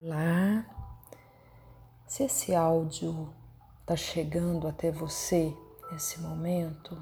Olá, 0.00 0.64
se 2.06 2.22
esse 2.22 2.54
áudio 2.54 3.34
está 3.80 3.96
chegando 3.96 4.68
até 4.68 4.92
você 4.92 5.52
nesse 5.90 6.20
momento, 6.20 6.96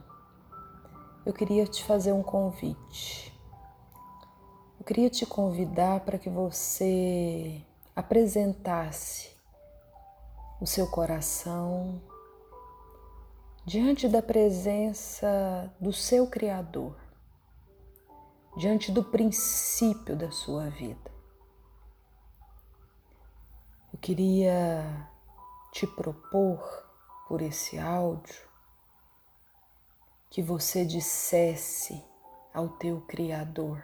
eu 1.27 1.31
queria 1.35 1.67
te 1.67 1.85
fazer 1.85 2.15
um 2.15 2.23
convite. 2.23 3.39
Eu 4.81 4.85
queria 4.87 5.11
te 5.11 5.27
convidar 5.27 6.07
para 6.07 6.19
que 6.19 6.31
você 6.31 7.63
apresentasse 7.95 9.37
o 10.59 10.67
seu 10.67 10.87
coração 10.87 12.01
diante 13.67 14.09
da 14.09 14.23
presença 14.23 15.71
do 15.79 15.93
seu 15.93 16.29
Criador, 16.29 16.97
diante 18.57 18.91
do 18.91 19.05
princípio 19.05 20.17
da 20.17 20.31
sua 20.31 20.71
vida. 20.71 21.16
Eu 23.97 24.01
queria 24.01 25.11
te 25.73 25.87
propor 25.87 26.61
por 27.27 27.41
esse 27.41 27.79
áudio 27.79 28.47
que 30.29 30.43
você 30.43 30.85
dissesse 30.85 32.05
ao 32.53 32.69
teu 32.69 33.01
Criador 33.09 33.83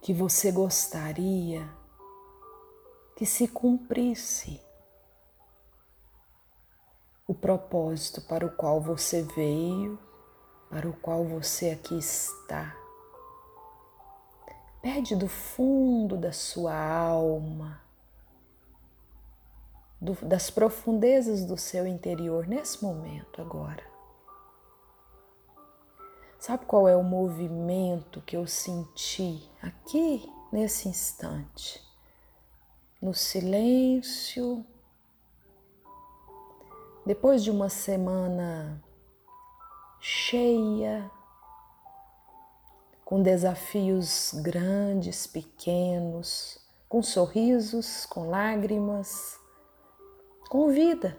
que 0.00 0.14
você 0.14 0.52
gostaria 0.52 1.68
que 3.16 3.26
se 3.26 3.48
cumprisse 3.48 4.64
o 7.26 7.34
propósito 7.34 8.20
para 8.22 8.46
o 8.46 8.54
qual 8.54 8.80
você 8.80 9.24
veio, 9.34 9.98
para 10.70 10.88
o 10.88 10.92
qual 10.92 11.24
você 11.24 11.70
aqui 11.70 11.98
está 11.98 12.85
Pede 14.86 15.16
do 15.16 15.26
fundo 15.26 16.16
da 16.16 16.30
sua 16.30 16.72
alma, 16.72 17.82
do, 20.00 20.14
das 20.24 20.48
profundezas 20.48 21.44
do 21.44 21.56
seu 21.56 21.88
interior 21.88 22.46
nesse 22.46 22.84
momento 22.84 23.42
agora. 23.42 23.82
Sabe 26.38 26.66
qual 26.66 26.88
é 26.88 26.94
o 26.94 27.02
movimento 27.02 28.20
que 28.20 28.36
eu 28.36 28.46
senti 28.46 29.50
aqui 29.60 30.32
nesse 30.52 30.88
instante? 30.88 31.82
No 33.02 33.12
silêncio, 33.12 34.64
depois 37.04 37.42
de 37.42 37.50
uma 37.50 37.68
semana 37.68 38.80
cheia 39.98 41.10
com 43.06 43.22
desafios 43.22 44.34
grandes, 44.42 45.28
pequenos, 45.28 46.58
com 46.88 47.00
sorrisos, 47.04 48.04
com 48.04 48.28
lágrimas, 48.28 49.38
com 50.50 50.72
vida. 50.72 51.16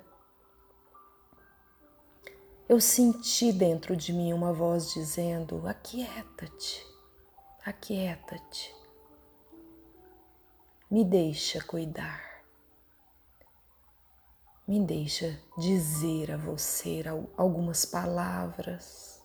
Eu 2.68 2.82
senti 2.82 3.54
dentro 3.54 3.96
de 3.96 4.12
mim 4.12 4.34
uma 4.34 4.52
voz 4.52 4.92
dizendo: 4.92 5.66
Aquieta-te, 5.66 6.86
aquieta-te, 7.66 8.76
me 10.92 11.06
deixa 11.06 11.64
cuidar, 11.64 12.44
me 14.68 14.86
deixa 14.86 15.40
dizer 15.58 16.34
a 16.34 16.38
você 16.38 17.02
algumas 17.38 17.86
palavras 17.86 19.17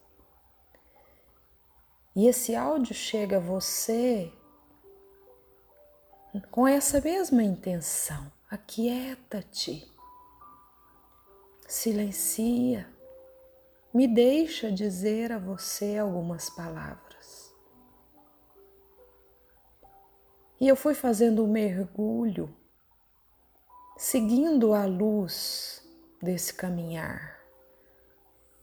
e 2.15 2.27
esse 2.27 2.55
áudio 2.55 2.95
chega 2.95 3.39
a 3.39 3.41
você 3.41 4.33
com 6.51 6.67
essa 6.67 7.01
mesma 7.01 7.43
intenção. 7.43 8.31
Aquieta-te, 8.51 9.91
silencia, 11.67 12.87
me 13.93 14.07
deixa 14.07 14.71
dizer 14.71 15.33
a 15.33 15.39
você 15.39 15.97
algumas 15.97 16.51
palavras. 16.51 17.55
E 20.61 20.69
eu 20.69 20.77
fui 20.77 20.95
fazendo 20.95 21.45
um 21.45 21.51
mergulho, 21.51 22.55
seguindo 23.97 24.75
a 24.75 24.85
luz 24.85 25.83
desse 26.21 26.53
caminhar, 26.53 27.41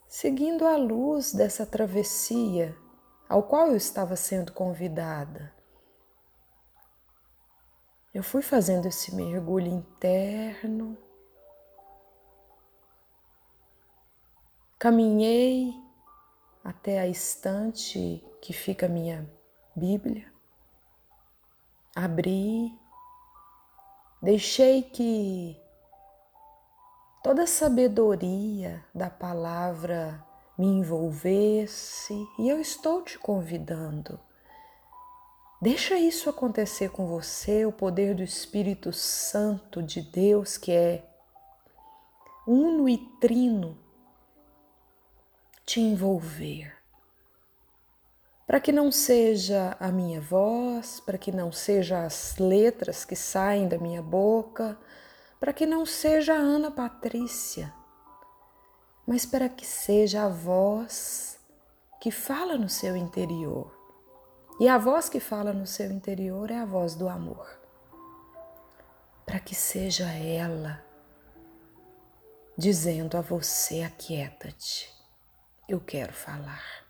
seguindo 0.07 0.65
a 0.65 0.77
luz 0.77 1.33
dessa 1.33 1.65
travessia 1.65 2.77
ao 3.29 3.43
qual 3.43 3.67
eu 3.67 3.75
estava 3.75 4.15
sendo 4.15 4.51
convidada. 4.51 5.53
Eu 8.11 8.23
fui 8.23 8.41
fazendo 8.41 8.87
esse 8.87 9.13
mergulho 9.13 9.67
interno, 9.67 10.97
caminhei 14.79 15.71
até 16.63 16.99
a 16.99 17.07
estante 17.07 18.25
que 18.41 18.51
fica 18.51 18.87
a 18.87 18.89
minha 18.89 19.29
Bíblia, 19.75 20.33
abri, 21.95 22.77
deixei 24.21 24.81
que 24.81 25.55
toda 27.23 27.43
a 27.43 27.47
sabedoria 27.47 28.83
da 28.93 29.09
palavra 29.09 30.25
me 30.59 30.67
envolvesse 30.67 32.13
e 32.37 32.49
eu 32.49 32.59
estou 32.59 33.01
te 33.01 33.17
convidando. 33.17 34.19
Deixa 35.61 35.97
isso 35.97 36.29
acontecer 36.29 36.89
com 36.89 37.07
você, 37.07 37.65
o 37.65 37.71
poder 37.71 38.13
do 38.13 38.21
Espírito 38.21 38.91
Santo 38.91 39.81
de 39.81 40.01
Deus, 40.01 40.57
que 40.57 40.73
é 40.73 41.05
uno 42.45 42.89
e 42.89 42.97
trino, 43.21 43.77
te 45.65 45.79
envolver. 45.79 46.75
Para 48.45 48.59
que 48.59 48.73
não 48.73 48.91
seja 48.91 49.77
a 49.79 49.89
minha 49.93 50.19
voz, 50.19 50.99
para 50.99 51.17
que 51.17 51.31
não 51.31 51.53
seja 51.53 52.03
as 52.03 52.37
letras 52.37 53.05
que 53.05 53.15
saem 53.15 53.69
da 53.69 53.77
minha 53.77 54.01
boca, 54.01 54.77
para 55.39 55.53
que 55.53 55.65
não 55.65 55.85
seja 55.85 56.33
a 56.33 56.37
Ana 56.37 56.69
Patrícia, 56.69 57.73
mas 59.09 59.25
para 59.25 59.49
que 59.49 59.65
seja 59.65 60.25
a 60.25 60.29
voz 60.29 61.39
que 61.99 62.11
fala 62.11 62.59
no 62.59 62.69
seu 62.69 62.95
interior. 62.95 63.75
E 64.59 64.69
a 64.69 64.77
voz 64.77 65.09
que 65.09 65.19
fala 65.19 65.51
no 65.51 65.65
seu 65.65 65.89
interior 65.89 66.51
é 66.51 66.59
a 66.59 66.65
voz 66.65 66.93
do 66.93 67.09
amor. 67.09 67.59
Para 69.25 69.39
que 69.39 69.55
seja 69.55 70.05
ela 70.11 70.85
dizendo 72.55 73.17
a 73.17 73.21
você: 73.21 73.81
aquieta-te, 73.81 74.93
eu 75.67 75.81
quero 75.81 76.13
falar. 76.13 76.85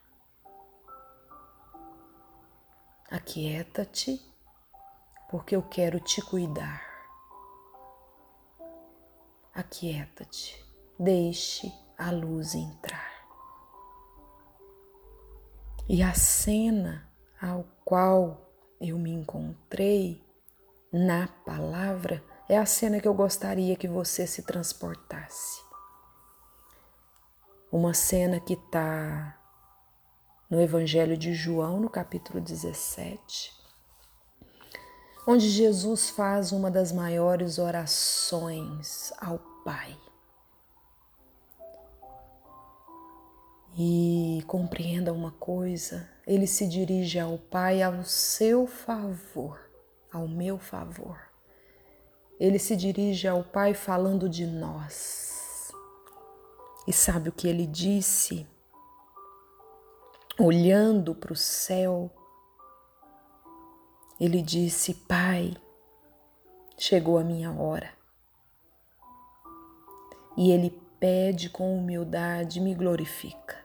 Aquieta-te, 3.09 4.21
porque 5.29 5.55
eu 5.55 5.63
quero 5.63 6.01
te 6.01 6.21
cuidar. 6.21 6.83
Aquieta-te, 9.53 10.61
deixe 10.99 11.71
a 11.99 12.11
luz 12.11 12.55
entrar. 12.55 13.09
E 15.87 16.01
a 16.01 16.13
cena 16.13 17.11
ao 17.41 17.65
qual 17.83 18.49
eu 18.79 18.97
me 18.97 19.11
encontrei 19.11 20.23
na 20.91 21.27
palavra 21.45 22.23
é 22.47 22.57
a 22.57 22.65
cena 22.65 22.99
que 22.99 23.07
eu 23.07 23.13
gostaria 23.13 23.75
que 23.75 23.87
você 23.87 24.25
se 24.25 24.43
transportasse. 24.43 25.61
Uma 27.71 27.93
cena 27.93 28.39
que 28.39 28.53
está 28.53 29.37
no 30.49 30.61
Evangelho 30.61 31.17
de 31.17 31.33
João, 31.33 31.79
no 31.79 31.89
capítulo 31.89 32.39
17, 32.39 33.53
onde 35.27 35.49
Jesus 35.49 36.09
faz 36.09 36.51
uma 36.51 36.71
das 36.71 36.91
maiores 36.91 37.59
orações 37.59 39.13
ao 39.19 39.37
Pai. 39.63 39.95
E 43.81 44.43
compreenda 44.45 45.13
uma 45.13 45.31
coisa: 45.31 46.05
ele 46.27 46.45
se 46.45 46.67
dirige 46.67 47.17
ao 47.17 47.37
Pai 47.37 47.81
ao 47.81 48.03
seu 48.03 48.67
favor, 48.67 49.57
ao 50.11 50.27
meu 50.27 50.59
favor. 50.59 51.17
Ele 52.37 52.59
se 52.59 52.75
dirige 52.75 53.25
ao 53.25 53.41
Pai 53.41 53.73
falando 53.73 54.27
de 54.27 54.45
nós. 54.45 55.71
E 56.85 56.91
sabe 56.91 57.29
o 57.29 57.31
que 57.31 57.47
ele 57.47 57.65
disse? 57.65 58.45
Olhando 60.37 61.15
para 61.15 61.31
o 61.31 61.35
céu, 61.37 62.11
ele 64.19 64.41
disse: 64.41 64.93
Pai, 64.93 65.55
chegou 66.77 67.17
a 67.17 67.23
minha 67.23 67.53
hora. 67.53 67.93
E 70.35 70.51
ele 70.51 70.69
pede 70.99 71.49
com 71.49 71.77
humildade, 71.77 72.59
me 72.59 72.75
glorifica. 72.75 73.58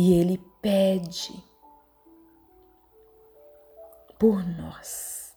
E 0.00 0.12
ele 0.12 0.38
pede 0.62 1.44
por 4.16 4.46
nós, 4.46 5.36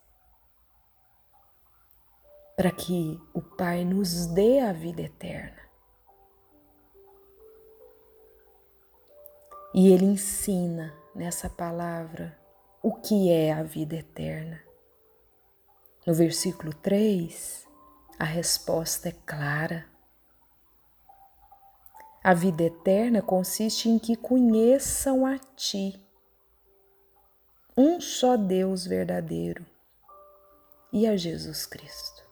para 2.55 2.69
que 2.69 3.19
o 3.33 3.41
Pai 3.41 3.83
nos 3.83 4.27
dê 4.27 4.59
a 4.59 4.71
vida 4.71 5.01
eterna. 5.01 5.67
E 9.73 9.91
ele 9.91 10.05
ensina 10.05 10.95
nessa 11.15 11.49
palavra 11.49 12.39
o 12.83 12.93
que 12.93 13.31
é 13.31 13.51
a 13.51 13.63
vida 13.63 13.95
eterna. 13.95 14.61
No 16.05 16.13
versículo 16.13 16.71
3, 16.71 17.67
a 18.19 18.25
resposta 18.25 19.09
é 19.09 19.11
clara. 19.25 19.90
A 22.23 22.35
vida 22.35 22.63
eterna 22.63 23.19
consiste 23.19 23.89
em 23.89 23.97
que 23.97 24.15
conheçam 24.15 25.25
a 25.25 25.39
Ti, 25.55 25.99
um 27.75 27.99
só 27.99 28.37
Deus 28.37 28.85
verdadeiro, 28.85 29.65
e 30.93 31.07
a 31.07 31.17
Jesus 31.17 31.65
Cristo. 31.65 32.29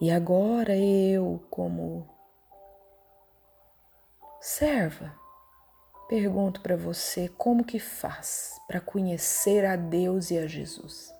E 0.00 0.10
agora 0.10 0.76
eu, 0.76 1.40
como 1.48 2.08
serva, 4.40 5.14
pergunto 6.08 6.60
para 6.60 6.76
você 6.76 7.28
como 7.28 7.64
que 7.64 7.78
faz 7.78 8.60
para 8.66 8.80
conhecer 8.80 9.64
a 9.64 9.76
Deus 9.76 10.32
e 10.32 10.38
a 10.38 10.48
Jesus. 10.48 11.16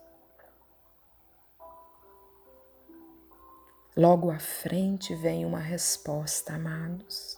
Logo 3.99 4.31
à 4.31 4.39
frente 4.39 5.13
vem 5.17 5.45
uma 5.45 5.59
resposta, 5.59 6.55
amados. 6.55 7.37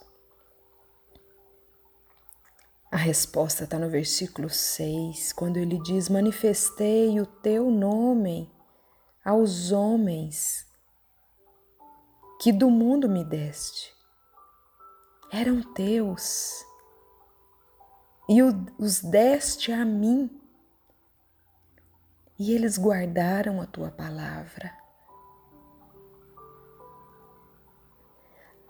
A 2.91 2.97
resposta 2.97 3.63
está 3.63 3.79
no 3.79 3.89
versículo 3.89 4.47
6, 4.47 5.33
quando 5.33 5.57
ele 5.57 5.81
diz: 5.81 6.07
Manifestei 6.07 7.19
o 7.19 7.25
teu 7.25 7.71
nome 7.71 8.47
aos 9.25 9.71
homens 9.71 10.67
que 12.39 12.51
do 12.51 12.69
mundo 12.69 13.09
me 13.09 13.23
deste. 13.23 13.91
Eram 15.31 15.63
teus 15.73 16.63
e 18.29 18.39
os 18.77 19.01
deste 19.01 19.71
a 19.71 19.83
mim, 19.83 20.29
e 22.37 22.53
eles 22.53 22.77
guardaram 22.77 23.59
a 23.59 23.65
tua 23.65 23.89
palavra. 23.89 24.80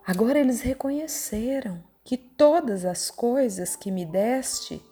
Agora 0.05 0.39
eles 0.39 0.61
reconheceram 0.61 1.83
que 2.03 2.17
todas 2.17 2.85
as 2.85 3.11
coisas 3.11 3.75
que 3.75 3.91
me 3.91 4.05
deste 4.05 4.83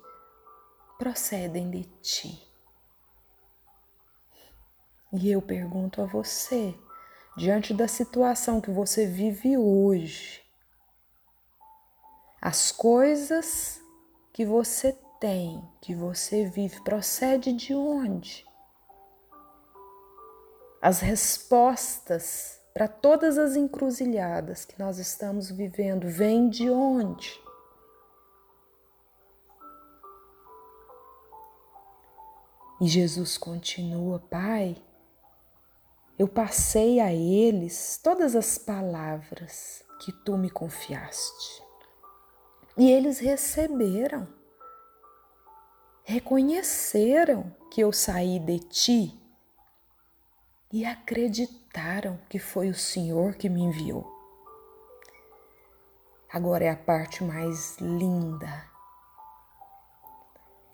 procedem 0.97 1.69
de 1.71 1.83
ti. 2.01 2.47
E 5.11 5.31
eu 5.31 5.41
pergunto 5.41 6.01
a 6.01 6.05
você, 6.05 6.77
diante 7.35 7.73
da 7.73 7.87
situação 7.87 8.61
que 8.61 8.69
você 8.69 9.07
vive 9.07 9.57
hoje, 9.57 10.43
as 12.39 12.71
coisas 12.71 13.81
que 14.31 14.45
você 14.45 14.93
tem, 15.19 15.67
que 15.81 15.95
você 15.95 16.45
vive, 16.45 16.81
procede 16.83 17.51
de 17.51 17.73
onde? 17.73 18.45
As 20.81 20.99
respostas 21.01 22.58
para 22.73 22.87
todas 22.87 23.37
as 23.37 23.55
encruzilhadas 23.55 24.65
que 24.65 24.79
nós 24.79 24.99
estamos 24.99 25.49
vivendo 25.49 26.07
vem 26.07 26.49
de 26.49 26.69
onde? 26.69 27.39
E 32.81 32.87
Jesus 32.87 33.37
continua, 33.37 34.19
Pai, 34.19 34.81
eu 36.17 36.27
passei 36.27 36.99
a 37.01 37.13
eles 37.13 37.99
todas 38.01 38.35
as 38.35 38.57
palavras 38.57 39.83
que 39.99 40.13
tu 40.23 40.37
me 40.37 40.49
confiaste. 40.49 41.61
E 42.77 42.89
eles 42.89 43.19
receberam, 43.19 44.25
reconheceram 46.03 47.53
que 47.69 47.81
eu 47.81 47.91
saí 47.91 48.39
de 48.39 48.59
ti 48.59 49.18
e 50.71 50.85
acreditaram 50.85 52.19
que 52.29 52.37
foi 52.37 52.69
o 52.69 52.75
Senhor 52.75 53.35
que 53.35 53.49
me 53.49 53.61
enviou. 53.61 54.07
Agora 56.31 56.65
é 56.65 56.69
a 56.69 56.75
parte 56.75 57.23
mais 57.23 57.77
linda. 57.79 58.69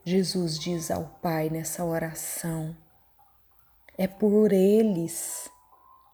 Jesus 0.03 0.59
diz 0.59 0.92
ao 0.92 1.06
Pai 1.21 1.50
nessa 1.50 1.86
oração: 1.86 2.75
é 3.97 4.07
por 4.07 4.51
eles 4.51 5.50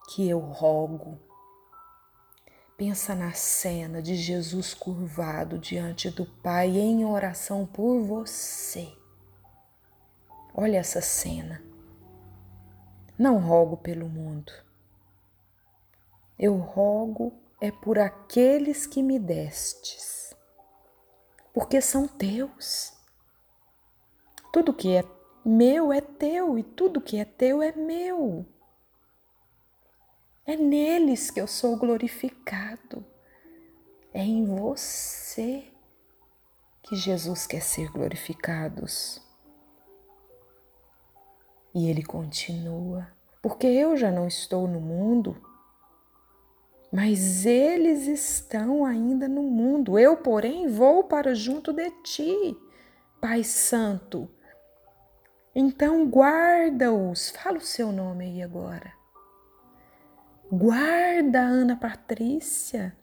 que 0.10 0.30
eu 0.30 0.40
rogo. 0.40 1.20
Pensa 2.78 3.16
na 3.16 3.34
cena 3.34 4.02
de 4.02 4.16
Jesus 4.16 4.74
curvado 4.74 5.58
diante 5.58 6.10
do 6.10 6.26
Pai 6.26 6.78
em 6.78 7.04
oração 7.04 7.66
por 7.66 8.02
você. 8.04 8.92
Olha 10.54 10.78
essa 10.78 11.02
cena. 11.02 11.71
Não 13.22 13.38
rogo 13.38 13.78
pelo 13.78 14.10
mundo. 14.10 14.52
Eu 16.40 16.58
rogo 16.58 17.32
é 17.62 17.70
por 17.70 18.00
aqueles 18.00 18.88
que 18.88 19.04
me 19.04 19.20
destes, 19.20 20.36
porque 21.54 21.80
são 21.80 22.08
teus. 22.08 22.94
Tudo 24.52 24.74
que 24.74 24.96
é 24.96 25.04
meu 25.46 25.94
é 25.94 26.02
teu 26.02 26.58
e 26.58 26.64
tudo 26.64 27.00
que 27.00 27.18
é 27.18 27.24
teu 27.24 27.62
é 27.62 27.72
meu. 27.74 28.44
É 30.44 30.56
neles 30.56 31.30
que 31.30 31.40
eu 31.40 31.46
sou 31.46 31.78
glorificado. 31.78 33.06
É 34.12 34.24
em 34.24 34.48
você 34.48 35.72
que 36.82 36.96
Jesus 36.96 37.46
quer 37.46 37.62
ser 37.62 37.92
glorificados. 37.92 39.22
E 41.74 41.90
ele 41.90 42.04
continua: 42.04 43.08
Porque 43.42 43.68
eu 43.68 43.96
já 43.96 44.12
não 44.12 44.28
estou 44.28 44.68
no 44.68 44.80
mundo, 44.80 45.36
mas 46.92 47.46
eles 47.46 48.08
estão 48.08 48.84
ainda 48.84 49.28
no 49.28 49.44
mundo. 49.44 49.98
Eu, 49.98 50.18
porém, 50.18 50.68
vou 50.68 51.06
para 51.06 51.34
junto 51.34 51.72
de 51.72 51.90
ti, 52.04 52.58
Pai 53.22 53.44
Santo. 53.44 54.30
Então 55.56 56.06
guarda-os. 56.06 57.30
Fala 57.30 57.58
o 57.58 57.62
seu 57.62 57.92
nome 57.92 58.26
aí 58.26 58.42
agora. 58.42 58.94
Guarda 60.52 61.40
Ana 61.40 61.78
Patrícia. 61.78 62.96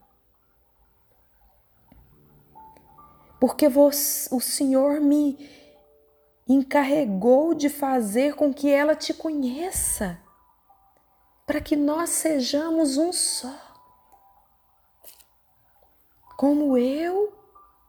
Porque 3.41 3.67
o 3.67 4.41
Senhor 4.41 5.01
me 5.01 5.39
encarregou 6.49 7.55
de 7.55 7.69
fazer 7.69 8.35
com 8.35 8.53
que 8.53 8.71
ela 8.71 8.97
te 8.97 9.13
conheça, 9.13 10.19
para 11.47 11.61
que 11.61 11.77
nós 11.77 12.11
sejamos 12.11 12.97
um 12.97 13.13
só, 13.13 13.55
como 16.37 16.79
eu 16.79 17.37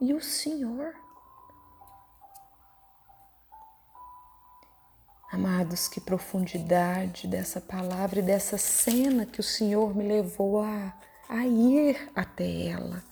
e 0.02 0.14
o 0.14 0.22
Senhor. 0.22 0.94
Amados, 5.32 5.88
que 5.88 6.02
profundidade 6.02 7.28
dessa 7.28 7.62
palavra 7.62 8.20
e 8.20 8.24
dessa 8.24 8.58
cena 8.58 9.26
que 9.26 9.40
o 9.40 9.44
Senhor 9.44 9.96
me 9.96 10.04
levou 10.04 10.60
a, 10.60 10.98
a 11.30 11.46
ir 11.46 12.12
até 12.16 12.66
ela. 12.68 13.04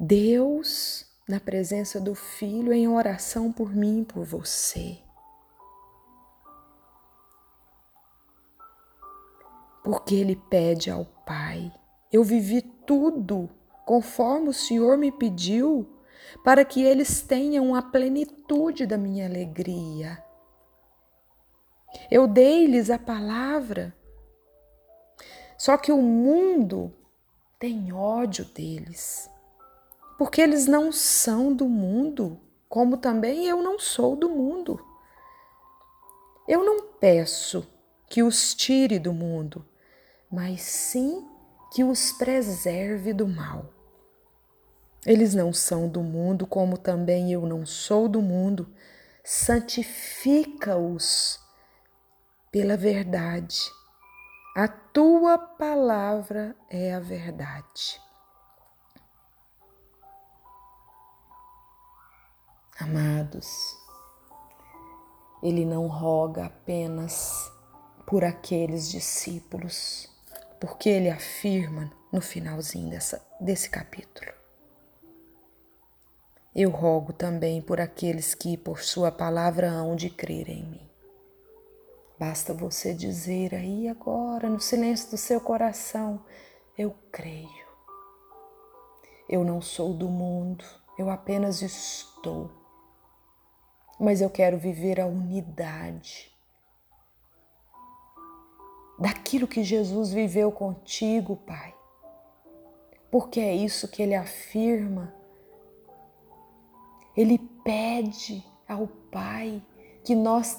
Deus 0.00 1.07
na 1.28 1.38
presença 1.38 2.00
do 2.00 2.14
Filho 2.14 2.72
em 2.72 2.88
oração 2.88 3.52
por 3.52 3.70
mim 3.76 4.00
e 4.00 4.04
por 4.06 4.24
você. 4.24 4.98
Porque 9.84 10.14
ele 10.14 10.34
pede 10.34 10.90
ao 10.90 11.04
Pai: 11.04 11.70
Eu 12.10 12.24
vivi 12.24 12.62
tudo 12.62 13.50
conforme 13.84 14.48
o 14.48 14.54
Senhor 14.54 14.96
me 14.96 15.12
pediu, 15.12 15.86
para 16.42 16.64
que 16.64 16.82
eles 16.82 17.20
tenham 17.20 17.74
a 17.74 17.82
plenitude 17.82 18.86
da 18.86 18.96
minha 18.96 19.26
alegria. 19.26 20.22
Eu 22.10 22.26
dei-lhes 22.26 22.90
a 22.90 22.98
palavra, 22.98 23.94
só 25.56 25.76
que 25.76 25.90
o 25.90 26.02
mundo 26.02 26.92
tem 27.58 27.92
ódio 27.92 28.44
deles 28.44 29.30
porque 30.18 30.42
eles 30.42 30.66
não 30.66 30.90
são 30.90 31.54
do 31.54 31.68
mundo, 31.68 32.40
como 32.68 32.96
também 32.96 33.46
eu 33.46 33.62
não 33.62 33.78
sou 33.78 34.16
do 34.16 34.28
mundo. 34.28 34.84
Eu 36.48 36.64
não 36.64 36.88
peço 36.98 37.64
que 38.10 38.24
os 38.24 38.52
tire 38.52 38.98
do 38.98 39.12
mundo, 39.12 39.64
mas 40.28 40.62
sim 40.62 41.24
que 41.72 41.84
os 41.84 42.10
preserve 42.12 43.12
do 43.12 43.28
mal. 43.28 43.72
Eles 45.06 45.34
não 45.34 45.52
são 45.52 45.88
do 45.88 46.02
mundo, 46.02 46.48
como 46.48 46.76
também 46.76 47.32
eu 47.32 47.46
não 47.46 47.64
sou 47.64 48.08
do 48.08 48.20
mundo. 48.20 48.74
Santifica-os 49.22 51.38
pela 52.50 52.76
verdade. 52.76 53.60
A 54.56 54.66
tua 54.66 55.38
palavra 55.38 56.56
é 56.68 56.92
a 56.92 56.98
verdade. 56.98 58.07
Amados, 62.80 63.76
ele 65.42 65.64
não 65.64 65.88
roga 65.88 66.46
apenas 66.46 67.50
por 68.06 68.22
aqueles 68.24 68.88
discípulos, 68.88 70.08
porque 70.60 70.88
ele 70.88 71.10
afirma 71.10 71.92
no 72.12 72.20
finalzinho 72.20 72.88
dessa, 72.88 73.20
desse 73.40 73.68
capítulo. 73.68 74.32
Eu 76.54 76.70
rogo 76.70 77.12
também 77.12 77.60
por 77.60 77.80
aqueles 77.80 78.32
que, 78.32 78.56
por 78.56 78.80
Sua 78.80 79.10
palavra, 79.10 79.68
hão 79.70 79.96
de 79.96 80.08
crer 80.08 80.48
em 80.48 80.64
mim. 80.64 80.90
Basta 82.18 82.54
você 82.54 82.94
dizer 82.94 83.54
aí 83.54 83.88
agora, 83.88 84.48
no 84.48 84.60
silêncio 84.60 85.10
do 85.10 85.16
seu 85.16 85.40
coração: 85.40 86.24
Eu 86.76 86.94
creio. 87.10 87.68
Eu 89.28 89.44
não 89.44 89.60
sou 89.60 89.92
do 89.92 90.08
mundo, 90.08 90.64
eu 90.96 91.10
apenas 91.10 91.60
estou. 91.60 92.67
Mas 93.98 94.20
eu 94.20 94.30
quero 94.30 94.58
viver 94.58 95.00
a 95.00 95.06
unidade 95.06 96.30
daquilo 98.98 99.46
que 99.46 99.62
Jesus 99.62 100.12
viveu 100.12 100.50
contigo, 100.50 101.36
Pai. 101.36 101.74
Porque 103.10 103.40
é 103.40 103.54
isso 103.54 103.88
que 103.88 104.02
ele 104.02 104.14
afirma. 104.14 105.14
Ele 107.16 107.38
pede 107.64 108.44
ao 108.68 108.86
Pai 108.86 109.62
que 110.04 110.14
nós 110.14 110.58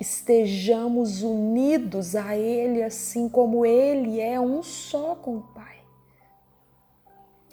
estejamos 0.00 1.22
unidos 1.22 2.14
a 2.14 2.36
Ele, 2.36 2.82
assim 2.82 3.28
como 3.28 3.66
Ele 3.66 4.20
é 4.20 4.38
um 4.38 4.62
só 4.62 5.14
com 5.16 5.38
o 5.38 5.42
Pai. 5.42 5.82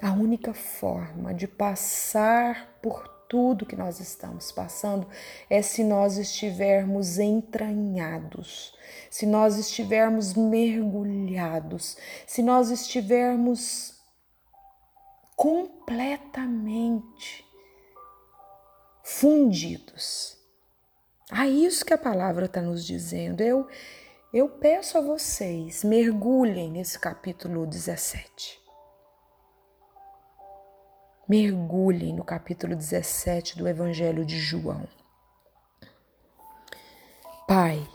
A 0.01 0.12
única 0.12 0.53
forma 0.53 1.34
de 1.34 1.48
passar 1.48 2.77
por 2.82 3.12
tudo 3.34 3.66
que 3.66 3.75
nós 3.75 4.00
estamos 4.00 4.52
passando 4.52 5.08
é 5.50 5.60
se 5.63 5.84
nós 5.84 6.18
estivermos 6.18 7.18
entranhados, 7.18 8.75
se 9.10 9.25
nós 9.25 9.58
estivermos 9.58 10.36
mergulhados, 10.36 11.98
se 12.28 12.44
nós 12.44 12.70
estivermos 12.70 13.96
completamente 15.36 17.44
fundidos 19.04 20.38
a 21.32 21.48
isso 21.48 21.84
que 21.84 21.96
a 21.96 21.98
palavra 21.98 22.46
está 22.46 22.62
nos 22.62 22.86
dizendo. 22.86 23.42
Eu, 23.42 23.68
eu 24.32 24.48
peço 24.48 24.96
a 24.96 25.02
vocês, 25.02 25.84
mergulhem 25.84 26.70
nesse 26.70 27.00
capítulo 27.00 27.66
17. 27.66 28.62
Mergulhem 31.27 32.13
no 32.13 32.24
capítulo 32.24 32.75
17 32.75 33.58
do 33.58 33.65
Evangelho 33.65 34.25
de 34.25 34.38
João. 34.38 34.86
Pai, 37.48 37.88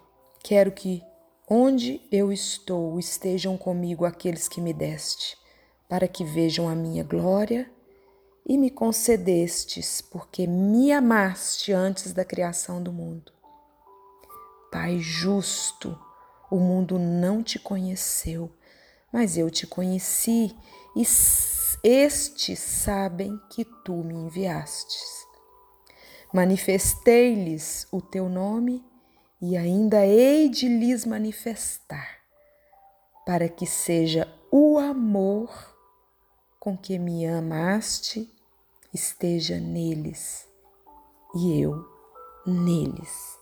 quero 0.42 0.72
que 0.72 1.02
onde 1.46 2.00
eu 2.10 2.32
estou 2.32 2.98
estejam 2.98 3.58
comigo 3.58 4.06
aqueles 4.06 4.48
que 4.48 4.62
me 4.62 4.72
deste, 4.72 5.36
para 5.86 6.08
que 6.08 6.24
vejam 6.24 6.70
a 6.70 6.74
minha 6.74 7.04
glória 7.04 7.70
e 8.46 8.56
me 8.56 8.70
concedestes, 8.70 10.00
porque 10.00 10.46
me 10.46 10.90
amaste 10.90 11.70
antes 11.70 12.14
da 12.14 12.24
criação 12.24 12.82
do 12.82 12.90
mundo. 12.90 13.30
Pai 14.72 14.98
justo, 15.00 15.98
o 16.50 16.58
mundo 16.58 16.98
não 16.98 17.42
te 17.42 17.58
conheceu, 17.58 18.50
mas 19.12 19.36
eu 19.36 19.50
te 19.50 19.66
conheci 19.66 20.56
e 20.96 21.04
estes 21.82 22.58
sabem 22.58 23.38
que 23.50 23.64
tu 23.84 23.94
me 24.04 24.14
enviastes. 24.14 25.26
Manifestei-lhes 26.32 27.88
o 27.90 28.00
teu 28.00 28.28
nome 28.28 28.84
e 29.40 29.56
ainda 29.56 30.06
hei 30.06 30.48
de 30.48 30.68
lhes 30.68 31.04
manifestar, 31.04 32.18
para 33.26 33.48
que 33.48 33.66
seja 33.66 34.32
o 34.50 34.78
amor 34.78 35.50
com 36.60 36.76
que 36.76 36.98
me 36.98 37.26
amaste 37.26 38.32
esteja 38.92 39.58
neles 39.58 40.48
e 41.34 41.60
eu 41.60 41.84
neles. 42.46 43.38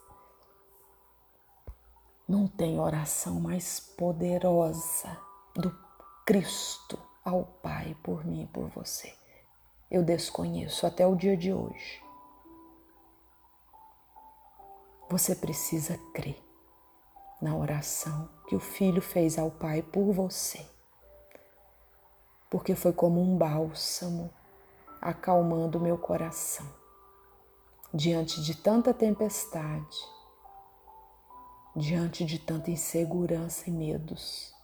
Não 2.28 2.48
tem 2.48 2.80
oração 2.80 3.40
mais 3.40 3.78
poderosa 3.78 5.16
do 5.54 5.72
Cristo 6.26 6.98
ao 7.26 7.42
Pai 7.60 7.96
por 8.04 8.24
mim 8.24 8.44
e 8.44 8.46
por 8.46 8.68
você. 8.68 9.12
Eu 9.90 10.04
desconheço 10.04 10.86
até 10.86 11.04
o 11.04 11.16
dia 11.16 11.36
de 11.36 11.52
hoje. 11.52 12.00
Você 15.10 15.34
precisa 15.34 15.98
crer 16.14 16.40
na 17.42 17.56
oração 17.56 18.28
que 18.48 18.54
o 18.54 18.60
Filho 18.60 19.02
fez 19.02 19.38
ao 19.38 19.50
Pai 19.50 19.82
por 19.82 20.12
você, 20.12 20.64
porque 22.48 22.76
foi 22.76 22.92
como 22.92 23.20
um 23.20 23.36
bálsamo 23.36 24.32
acalmando 25.00 25.80
meu 25.80 25.98
coração. 25.98 26.66
Diante 27.92 28.42
de 28.42 28.54
tanta 28.54 28.94
tempestade, 28.94 29.98
diante 31.74 32.24
de 32.24 32.38
tanta 32.38 32.70
insegurança 32.70 33.68
e 33.68 33.72
medos, 33.72 34.55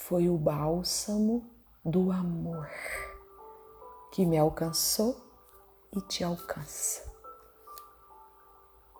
foi 0.00 0.28
o 0.28 0.36
bálsamo 0.36 1.48
do 1.84 2.10
amor 2.10 2.68
que 4.10 4.24
me 4.24 4.36
alcançou 4.38 5.16
e 5.92 6.00
te 6.00 6.24
alcança. 6.24 7.08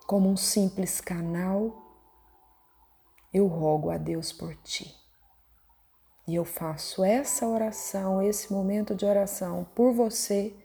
Como 0.07 0.29
um 0.29 0.37
simples 0.37 1.01
canal, 1.01 1.75
eu 3.33 3.47
rogo 3.47 3.89
a 3.89 3.97
Deus 3.97 4.31
por 4.31 4.55
ti. 4.57 4.95
E 6.27 6.35
eu 6.35 6.45
faço 6.45 7.03
essa 7.03 7.47
oração, 7.47 8.21
esse 8.21 8.53
momento 8.53 8.95
de 8.95 9.05
oração 9.05 9.65
por 9.75 9.93
você, 9.93 10.55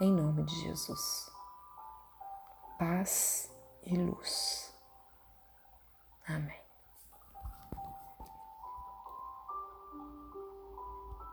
em 0.00 0.12
nome 0.12 0.44
de 0.44 0.54
Jesus. 0.60 1.30
Paz 2.78 3.50
e 3.82 3.96
luz. 3.96 4.72
Amém. 6.28 6.65